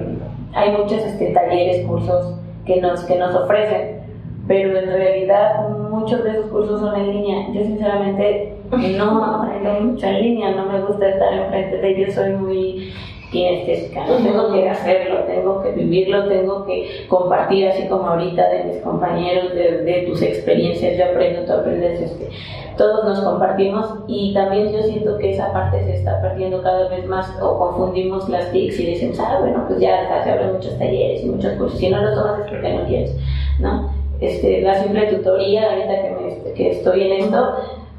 [0.53, 4.01] hay muchos este, talleres, cursos que nos, que nos ofrecen,
[4.47, 7.47] pero en realidad muchos de esos cursos son en línea.
[7.53, 8.55] Yo sinceramente
[8.97, 12.93] no aprendo mucho en línea, no me gusta estar enfrente de ellos, soy muy
[13.31, 14.17] kinestésica, ¿no?
[14.17, 19.53] tengo que hacerlo, tengo que vivirlo, tengo que compartir, así como ahorita de mis compañeros,
[19.53, 22.29] de, tus experiencias, yo aprendo, tú aprendes, este,
[22.77, 27.05] todos nos compartimos y también yo siento que esa parte se está perdiendo cada vez
[27.05, 31.23] más o confundimos las TICs y decimos, ah, bueno, pues ya se abren muchos talleres
[31.23, 33.15] y muchos cursos, si no los tomas es porque no quieres,
[33.59, 33.91] ¿no?
[34.19, 37.55] Este, la simple tutoría, ahorita que, que estoy en esto,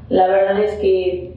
[0.09, 1.32] la verdad es que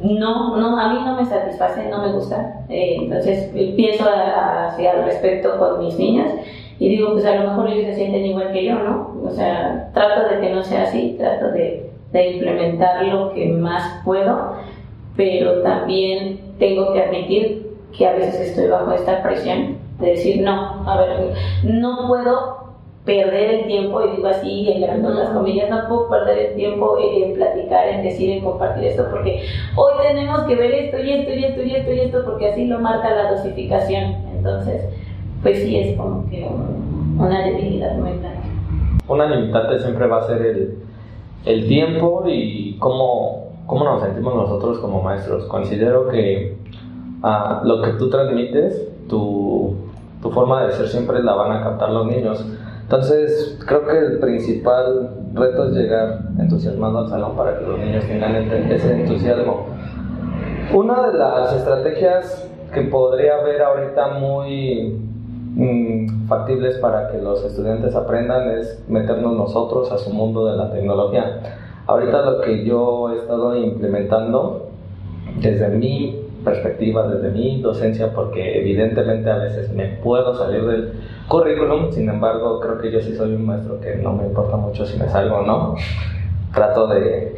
[0.00, 2.64] no, no, a mí no me satisface, no me gusta.
[2.68, 6.32] Eh, entonces pienso al respecto con mis niñas
[6.78, 9.14] y digo, pues a lo mejor ellos se sienten igual que yo, ¿no?
[9.24, 14.00] O sea, trato de que no sea así, trato de, de implementar lo que más
[14.04, 14.52] puedo,
[15.16, 20.88] pero también tengo que admitir que a veces estoy bajo esta presión de decir, no,
[20.88, 21.32] a ver,
[21.64, 22.57] no puedo
[23.08, 27.32] perder el tiempo, y digo así, en las comillas, no puedo perder el tiempo en,
[27.32, 31.44] platicar, en decir, en compartir esto, porque hoy tenemos que ver esto y esto y
[31.46, 34.14] esto y esto y esto, porque así lo marca la dosificación.
[34.36, 34.84] Entonces,
[35.42, 36.46] pues sí, es como que
[37.16, 38.46] una debilidad muy grande.
[39.08, 40.78] Una limitante siempre va a ser el,
[41.46, 45.44] el tiempo y cómo, cómo nos sentimos nosotros como maestros.
[45.44, 46.58] Considero que
[47.22, 49.76] uh, lo que tú transmites, tu,
[50.20, 52.44] tu forma de ser siempre la van a captar los niños
[52.88, 58.02] entonces, creo que el principal reto es llegar entusiasmado al salón para que los niños
[58.06, 59.66] tengan ese entusiasmo.
[60.72, 65.02] Una de las estrategias que podría haber ahorita muy
[65.54, 70.72] mm, factibles para que los estudiantes aprendan es meternos nosotros a su mundo de la
[70.72, 71.40] tecnología.
[71.86, 74.70] Ahorita lo que yo he estado implementando
[75.42, 80.92] desde mi perspectiva, desde mi docencia, porque evidentemente a veces me puedo salir del
[81.28, 84.86] currículum, sin embargo creo que yo sí soy un maestro que no me importa mucho
[84.86, 85.76] si me salgo o no.
[86.54, 87.36] Trato de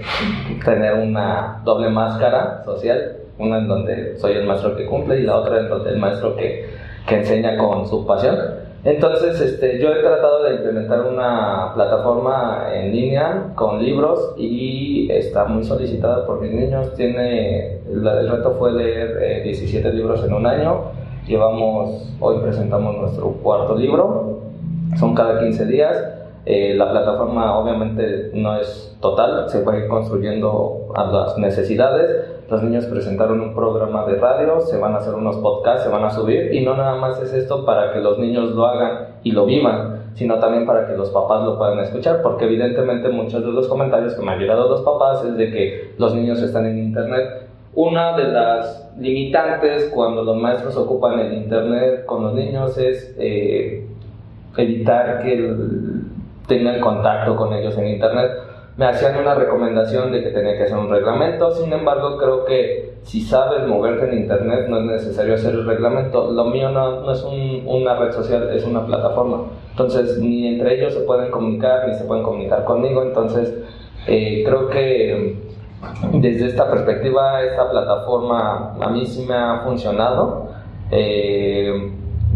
[0.65, 5.37] tener una doble máscara social, una en donde soy el maestro que cumple y la
[5.37, 6.67] otra en donde el maestro que,
[7.07, 8.37] que enseña con su pasión.
[8.83, 15.45] Entonces, este, yo he tratado de implementar una plataforma en línea con libros y está
[15.45, 16.95] muy solicitada por mis niños.
[16.95, 20.93] Tiene, el reto fue leer 17 eh, libros en un año.
[21.31, 24.41] Llevamos, hoy presentamos nuestro cuarto libro.
[24.99, 25.97] Son cada 15 días.
[26.45, 32.87] Eh, la plataforma obviamente no es total, se va construyendo a las necesidades los niños
[32.87, 36.53] presentaron un programa de radio, se van a hacer unos podcasts, se van a subir
[36.53, 40.11] y no nada más es esto para que los niños lo hagan y lo vivan,
[40.15, 44.15] sino también para que los papás lo puedan escuchar, porque evidentemente muchos de los comentarios
[44.15, 47.50] que me han llegado los papás es de que los niños están en internet.
[47.75, 53.87] Una de las limitantes cuando los maestros ocupan el internet con los niños es eh,
[54.57, 55.55] evitar que
[56.49, 58.33] tengan contacto con ellos en internet.
[58.77, 62.95] Me hacían una recomendación de que tenía que hacer un reglamento, sin embargo creo que
[63.03, 67.13] si sabes moverte en internet no es necesario hacer el reglamento, lo mío no, no
[67.13, 67.25] es
[67.67, 72.05] una red social, es una plataforma, entonces ni entre ellos se pueden comunicar ni se
[72.05, 73.55] pueden comunicar conmigo, entonces
[74.07, 75.50] eh, creo que
[76.13, 80.49] desde esta perspectiva esta plataforma a mí sí me ha funcionado.
[80.91, 81.93] Eh,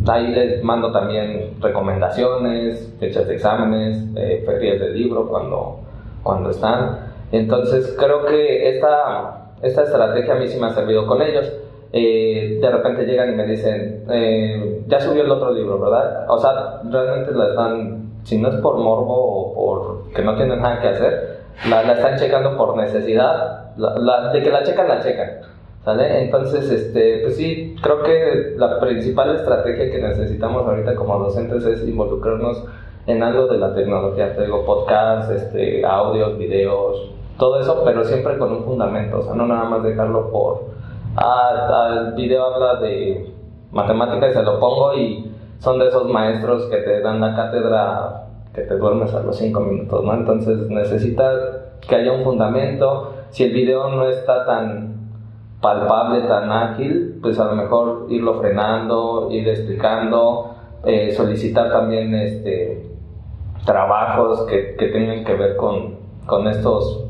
[0.06, 5.84] ahí les mando también recomendaciones, fechas de exámenes, eh, ferias de libro cuando
[6.24, 7.12] cuando están.
[7.30, 11.52] Entonces creo que esta, esta estrategia a mí sí me ha servido con ellos.
[11.92, 16.26] Eh, de repente llegan y me dicen, eh, ya subió el otro libro, ¿verdad?
[16.28, 20.60] O sea, realmente la están, si no es por morbo o por que no tienen
[20.60, 21.33] nada que hacer,
[21.68, 25.30] la, la están checando por necesidad, la, de que la checan, la checan.
[25.84, 26.24] ¿Sale?
[26.24, 31.86] Entonces, este, pues sí, creo que la principal estrategia que necesitamos ahorita como docentes es
[31.86, 32.64] involucrarnos
[33.06, 38.38] en algo de la tecnología, te digo, podcasts, este, audios, videos, todo eso, pero siempre
[38.38, 40.70] con un fundamento, o sea, no nada más dejarlo por,
[41.16, 43.30] ah, el video habla de
[43.70, 48.23] matemáticas y se lo pongo y son de esos maestros que te dan la cátedra
[48.54, 50.14] que te duermes a los cinco minutos, ¿no?
[50.14, 51.34] Entonces necesitas
[51.86, 54.94] que haya un fundamento, si el video no está tan
[55.60, 62.90] palpable, tan ágil, pues a lo mejor irlo frenando, ir explicando, eh, solicitar también este
[63.64, 67.04] trabajos que, que tengan que ver con, con estos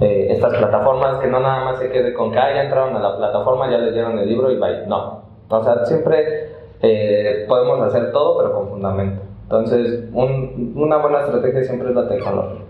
[0.00, 2.98] eh, estas plataformas que no nada más se quede con que ah, ya entraron a
[2.98, 4.86] la plataforma, ya leyeron el libro y bye.
[4.86, 5.22] No.
[5.48, 6.50] O sea, siempre
[6.82, 9.22] eh, podemos hacer todo, pero con fundamento.
[9.46, 12.62] Entonces, un, una buena estrategia siempre es la tecnología.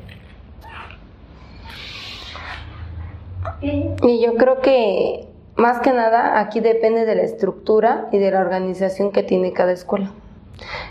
[3.63, 8.41] Y yo creo que más que nada aquí depende de la estructura y de la
[8.41, 10.13] organización que tiene cada escuela.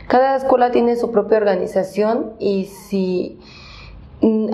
[0.08, 3.40] Cada escuela tiene su propia organización y si
[4.22, 4.50] mm,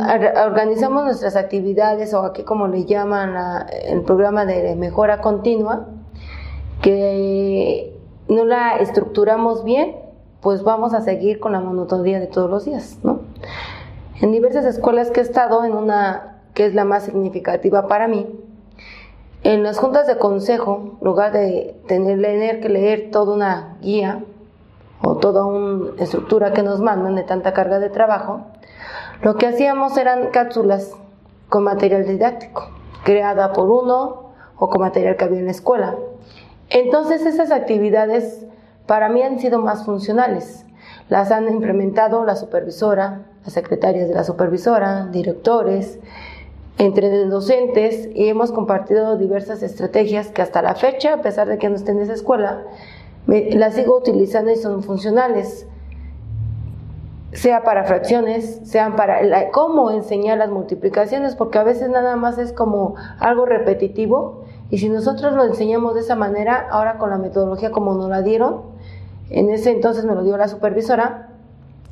[0.46, 5.88] organizamos nuestras actividades o aquí como le llaman el programa de mejora continua,
[6.82, 9.96] que no la estructuramos bien,
[10.42, 13.22] pues vamos a seguir con la monotonía de todos los días, ¿no?
[14.20, 18.28] En diversas escuelas que he estado, en una que es la más significativa para mí,
[19.44, 24.24] en las juntas de consejo, en lugar de tener que leer toda una guía,
[25.04, 28.42] o toda una estructura que nos mandan de tanta carga de trabajo,
[29.22, 30.96] lo que hacíamos eran cápsulas
[31.50, 32.70] con material didáctico,
[33.04, 35.96] creada por uno o con material que había en la escuela.
[36.70, 38.46] Entonces esas actividades
[38.92, 40.66] para mí han sido más funcionales.
[41.08, 45.98] Las han implementado la supervisora, las secretarias de la supervisora, directores,
[46.78, 51.70] entre docentes y hemos compartido diversas estrategias que hasta la fecha, a pesar de que
[51.70, 52.64] no esté en esa escuela,
[53.28, 55.66] las sigo utilizando y son funcionales,
[57.32, 62.52] sea para fracciones, sean para cómo enseñar las multiplicaciones, porque a veces nada más es
[62.52, 67.72] como algo repetitivo y si nosotros lo enseñamos de esa manera, ahora con la metodología
[67.72, 68.71] como nos la dieron,
[69.32, 71.30] en ese entonces me lo dio la supervisora,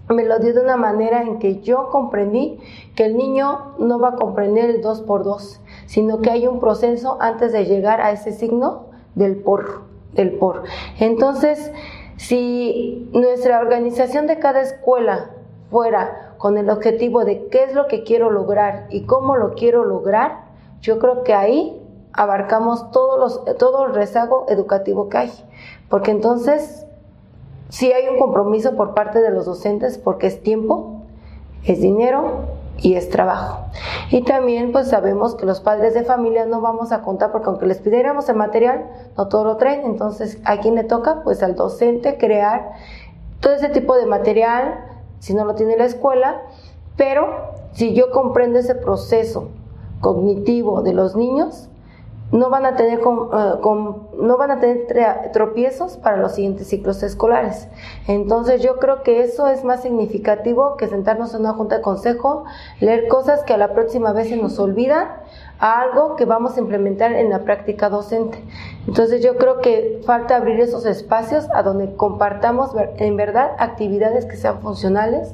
[0.09, 2.59] me lo dio de una manera en que yo comprendí
[2.95, 6.59] que el niño no va a comprender el 2 por 2, sino que hay un
[6.59, 10.63] proceso antes de llegar a ese signo del por del por.
[10.99, 11.71] Entonces,
[12.17, 15.31] si nuestra organización de cada escuela
[15.69, 19.85] fuera con el objetivo de qué es lo que quiero lograr y cómo lo quiero
[19.85, 20.45] lograr,
[20.81, 21.81] yo creo que ahí
[22.13, 25.31] abarcamos todos los, todo el rezago educativo que hay.
[25.89, 26.85] Porque entonces,
[27.69, 31.03] si hay un compromiso por parte de los docentes, porque es tiempo,
[31.63, 32.45] es dinero
[32.77, 33.65] y es trabajo.
[34.09, 37.67] Y también pues sabemos que los padres de familia no vamos a contar porque aunque
[37.67, 41.55] les pidiéramos el material, no todo lo traen, entonces a quién le toca pues al
[41.55, 42.71] docente crear
[43.39, 44.85] todo ese tipo de material,
[45.19, 46.41] si no lo tiene la escuela,
[46.97, 47.27] pero
[47.73, 49.49] si yo comprendo ese proceso
[50.01, 51.69] cognitivo de los niños,
[52.31, 53.03] no van a tener, eh,
[53.61, 57.67] no van a tener tropiezos para los siguientes ciclos escolares.
[58.07, 62.45] Entonces yo creo que eso es más significativo que sentarnos en una junta de consejo,
[62.79, 65.07] leer cosas que a la próxima vez se nos olvidan,
[65.59, 68.41] a algo que vamos a implementar en la práctica docente.
[68.87, 74.37] Entonces yo creo que falta abrir esos espacios a donde compartamos en verdad actividades que
[74.37, 75.33] sean funcionales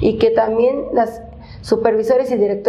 [0.00, 1.22] y que también las
[1.62, 2.62] supervisores y eh,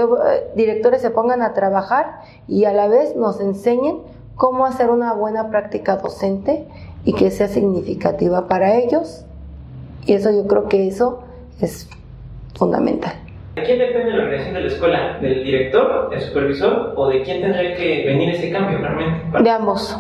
[0.56, 4.00] directores se pongan a trabajar y a la vez nos enseñen
[4.36, 6.66] cómo hacer una buena práctica docente
[7.04, 9.26] y que sea significativa para ellos.
[10.06, 11.24] Y eso yo creo que eso
[11.62, 11.90] es
[12.56, 13.14] fundamental.
[13.56, 15.20] ¿De quién depende la organización de la escuela?
[15.20, 19.44] ¿Del director, del supervisor o de quién tendría que venir ese cambio realmente?
[19.44, 20.00] De ambos.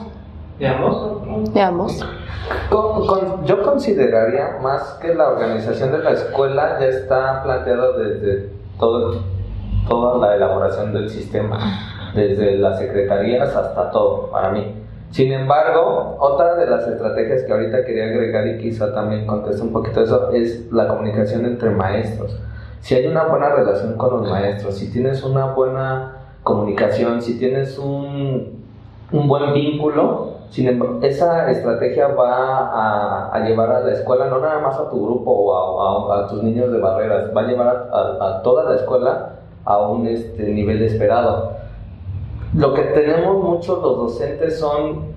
[0.58, 1.54] ¿De ambos?
[1.54, 2.06] De ambos.
[3.46, 9.22] yo consideraría más que la organización de la escuela ya está planteada desde todo,
[9.88, 11.60] toda la elaboración del sistema,
[12.16, 14.76] desde las secretarías hasta todo, para mí.
[15.12, 19.74] Sin embargo, otra de las estrategias que ahorita quería agregar y quizá también conteste un
[19.74, 22.40] poquito eso es la comunicación entre maestros.
[22.82, 27.78] Si hay una buena relación con los maestros, si tienes una buena comunicación, si tienes
[27.78, 28.64] un,
[29.12, 34.40] un buen vínculo, sin embargo, esa estrategia va a, a, llevar a la escuela, no
[34.40, 37.90] nada más a tu grupo o a, a, tus niños de barreras, va a llevar
[37.92, 39.30] a, toda la escuela
[39.66, 41.54] a un este, nivel esperado.
[42.56, 45.10] Lo que tenemos muchos los docentes son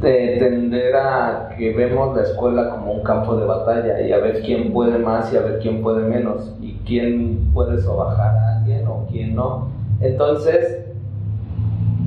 [0.00, 4.40] de tender a que vemos la escuela como un campo de batalla y a ver
[4.42, 8.86] quién puede más y a ver quién puede menos y quién puede sobajar a alguien
[8.86, 9.68] o quién no.
[10.00, 10.87] Entonces,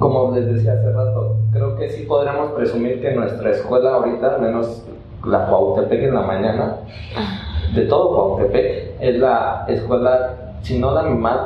[0.01, 4.41] como les decía hace rato, creo que sí podríamos presumir que nuestra escuela ahorita, al
[4.41, 4.83] menos
[5.25, 6.77] la Cuautepec en la mañana,
[7.75, 11.03] de todo Cuautepec, es la escuela, si no la,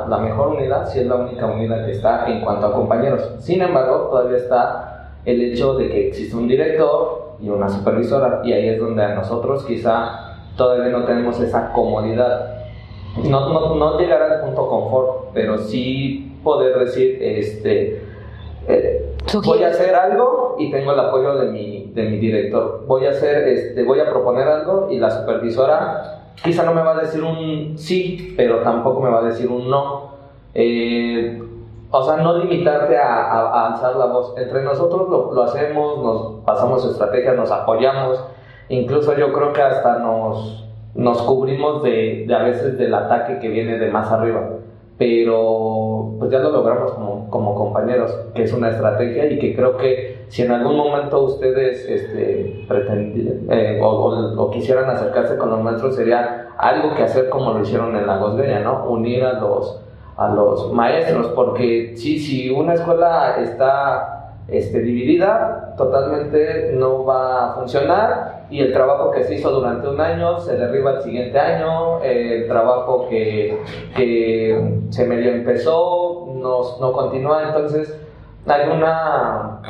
[0.08, 3.30] la mejor unidad, si es la única unidad que está en cuanto a compañeros.
[3.40, 8.54] Sin embargo, todavía está el hecho de que existe un director y una supervisora, y
[8.54, 12.54] ahí es donde a nosotros quizá todavía no tenemos esa comodidad.
[13.22, 18.05] No, no, no llegar al punto confort, pero sí poder decir, este,
[18.68, 22.84] eh, voy a hacer algo y tengo el apoyo de mi, de mi director.
[22.86, 26.96] Voy a hacer, este, voy a proponer algo y la supervisora quizá no me va
[26.96, 30.10] a decir un sí, pero tampoco me va a decir un no.
[30.54, 31.42] Eh,
[31.90, 34.34] o sea, no limitarte a, alzar la voz.
[34.36, 38.22] Entre nosotros lo, lo, hacemos, nos pasamos estrategias, nos apoyamos.
[38.68, 40.64] Incluso yo creo que hasta nos,
[40.94, 44.40] nos cubrimos de, de a veces del ataque que viene de más arriba
[44.98, 49.76] pero pues ya lo logramos como, como, compañeros, que es una estrategia y que creo
[49.76, 55.96] que si en algún momento ustedes este, pretendían eh, o, quisieran acercarse con los maestros
[55.96, 58.86] sería algo que hacer como lo hicieron en la Gosberia, ¿no?
[58.88, 59.82] Unir a los,
[60.16, 64.15] a los maestros, porque sí, si una escuela está
[64.48, 70.00] este, dividida, totalmente no va a funcionar y el trabajo que se hizo durante un
[70.00, 73.58] año se derriba el siguiente año, el trabajo que,
[73.96, 77.98] que se medio empezó no, no continúa, entonces
[78.46, 79.62] hay una,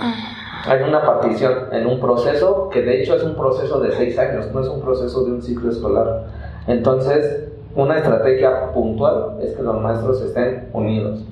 [0.66, 4.52] hay una partición en un proceso que de hecho es un proceso de seis años,
[4.52, 6.24] no es un proceso de un ciclo escolar.
[6.66, 11.24] Entonces, una estrategia puntual es que los maestros estén unidos.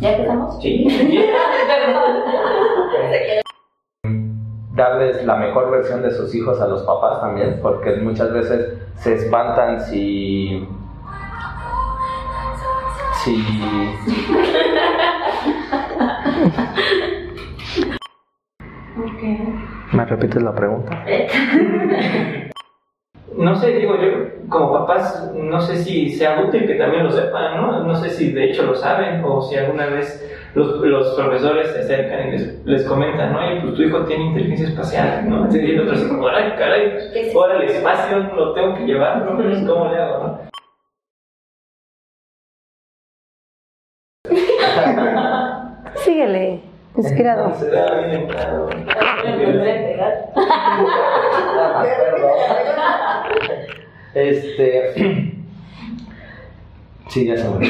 [0.00, 0.62] ¿Ya empezamos?
[0.62, 0.86] Sí.
[4.74, 9.14] Darles la mejor versión de sus hijos a los papás también, porque muchas veces se
[9.14, 10.64] espantan si.
[13.24, 13.44] si.
[19.92, 21.04] ¿Me repites la pregunta?
[23.38, 27.56] no sé, digo yo, como papás, no sé si sea útil que también lo sepan,
[27.56, 27.84] ¿no?
[27.84, 31.80] No sé si de hecho lo saben o si alguna vez los, los profesores se
[31.80, 33.54] acercan y les, les comentan, ¿no?
[33.54, 35.48] Y pues tu hijo tiene inteligencia espacial, ¿no?
[35.54, 36.98] Y otros como, ay, caray,
[37.32, 39.36] ahora el espacio lo tengo que llevar, ¿no?
[39.36, 40.40] Pues, ¿Cómo le hago, no?
[46.98, 47.52] Inspirado.
[54.14, 54.92] Este.
[57.08, 57.68] sí, ya se me